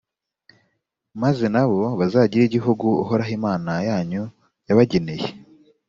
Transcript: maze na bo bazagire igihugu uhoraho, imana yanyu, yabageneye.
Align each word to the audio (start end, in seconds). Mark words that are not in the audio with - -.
maze 1.21 1.45
na 1.53 1.63
bo 1.69 1.81
bazagire 1.99 2.43
igihugu 2.45 2.85
uhoraho, 3.03 3.31
imana 3.37 3.71
yanyu, 3.89 4.23
yabageneye. 4.67 5.27